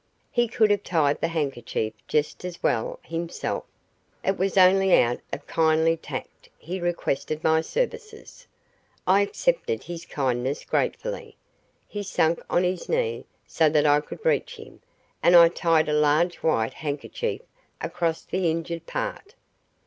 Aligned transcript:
He 0.31 0.47
could 0.47 0.71
have 0.71 0.81
tied 0.83 1.21
the 1.21 1.27
handkerchief 1.27 1.93
just 2.07 2.43
as 2.43 2.63
well 2.63 2.99
himself 3.03 3.65
it 4.23 4.35
was 4.35 4.57
only 4.57 4.95
out 4.99 5.19
of 5.31 5.45
kindly 5.45 5.95
tact 5.95 6.49
he 6.57 6.79
requested 6.81 7.43
my 7.43 7.61
services. 7.61 8.47
I 9.05 9.21
accepted 9.21 9.83
his 9.83 10.07
kindness 10.07 10.65
gratefully. 10.65 11.37
He 11.87 12.01
sank 12.01 12.41
on 12.49 12.63
his 12.63 12.89
knee 12.89 13.27
so 13.45 13.69
that 13.69 13.85
I 13.85 14.01
could 14.01 14.25
reach 14.25 14.55
him, 14.55 14.81
and 15.21 15.35
I 15.35 15.49
tied 15.49 15.87
a 15.87 15.93
large 15.93 16.37
white 16.37 16.73
handkerchief 16.73 17.41
across 17.79 18.23
the 18.23 18.49
injured 18.49 18.87
part. 18.87 19.35